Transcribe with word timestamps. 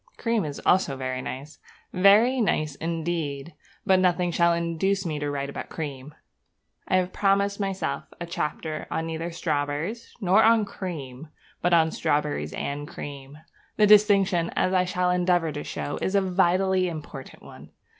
Cream 0.17 0.45
is 0.45 0.59
also 0.65 0.97
very 0.97 1.21
nice, 1.21 1.59
very 1.93 2.41
nice 2.41 2.73
indeed; 2.73 3.53
but 3.85 3.99
nothing 3.99 4.31
shall 4.31 4.51
induce 4.51 5.05
me 5.05 5.19
to 5.19 5.29
write 5.29 5.47
about 5.47 5.69
cream. 5.69 6.15
I 6.87 6.97
have 6.97 7.13
promised 7.13 7.59
myself 7.59 8.05
a 8.19 8.25
chapter, 8.25 8.87
neither 8.89 9.25
on 9.25 9.31
strawberries 9.31 10.11
nor 10.19 10.43
on 10.43 10.65
cream, 10.65 11.27
but 11.61 11.71
on 11.71 11.91
strawberries 11.91 12.51
and 12.53 12.87
cream. 12.87 13.37
The 13.77 13.85
distinction, 13.85 14.49
as 14.55 14.73
I 14.73 14.85
shall 14.85 15.11
endeavour 15.11 15.51
to 15.51 15.63
show, 15.63 15.99
is 16.01 16.15
a 16.15 16.21
vitally 16.21 16.89
important 16.89 17.43
one. 17.43 17.69